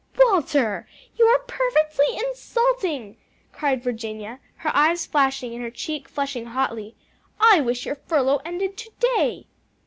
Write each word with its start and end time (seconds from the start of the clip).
"Walter, 0.17 0.87
you 1.15 1.25
are 1.25 1.37
perfectly 1.45 2.07
insulting," 2.17 3.17
cried 3.53 3.83
Virginia, 3.83 4.39
her 4.55 4.75
eyes 4.75 5.05
flashing 5.05 5.53
and 5.53 5.61
her 5.61 5.69
cheek 5.69 6.09
flushing 6.09 6.47
hotly. 6.47 6.95
"I 7.39 7.61
wish 7.61 7.85
your 7.85 7.97
furlough 8.07 8.41
ended 8.43 8.77
to 8.77 8.89
day." 8.99 9.45